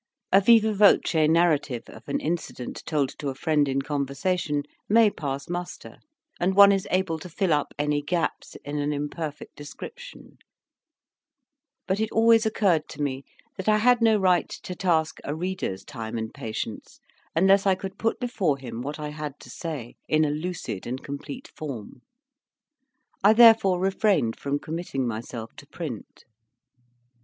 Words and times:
A 0.31 0.41
viva 0.41 0.73
voce 0.73 1.29
narrative 1.29 1.83
of 1.87 2.07
an 2.09 2.19
incident 2.19 2.81
told 2.87 3.09
to 3.19 3.29
a 3.29 3.35
friend 3.35 3.67
in 3.69 3.83
conversation 3.83 4.63
may 4.89 5.11
pass 5.11 5.47
muster, 5.47 5.97
and 6.39 6.55
one 6.55 6.71
is 6.71 6.87
able 6.89 7.19
to 7.19 7.29
fill 7.29 7.53
up 7.53 7.71
any 7.77 8.01
gaps 8.01 8.57
in 8.65 8.79
an 8.79 8.93
imperfect 8.93 9.55
description; 9.55 10.39
but 11.85 11.99
it 11.99 12.11
always 12.11 12.47
occurred 12.47 12.89
to 12.89 12.99
me 13.03 13.23
that 13.57 13.69
I 13.69 13.77
had 13.77 14.01
no 14.01 14.17
right 14.17 14.49
to 14.49 14.73
task 14.73 15.19
a 15.23 15.35
reader's 15.35 15.85
time 15.85 16.17
and 16.17 16.33
patience 16.33 16.99
unless 17.35 17.67
I 17.67 17.75
could 17.75 17.99
put 17.99 18.19
before 18.19 18.57
him 18.57 18.81
what 18.81 18.97
I 18.97 19.09
had 19.09 19.39
to 19.41 19.51
say 19.51 19.97
in 20.07 20.25
a 20.25 20.31
lucid 20.31 20.87
and 20.87 21.03
complete 21.03 21.47
form; 21.47 22.01
I 23.23 23.33
therefore 23.33 23.79
refrained 23.79 24.35
from 24.35 24.57
committing 24.57 25.07
myself 25.07 25.51
to 25.57 25.67
print. 25.67 26.25